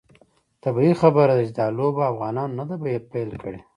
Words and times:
طبیعي 0.63 0.93
خبره 1.01 1.33
ده 1.37 1.43
چې 1.47 1.53
دا 1.59 1.65
لوبه 1.77 2.03
افغانانو 2.11 2.57
نه 2.59 2.63
ده 2.69 2.75
پیل 3.11 3.31
کړې. 3.41 3.59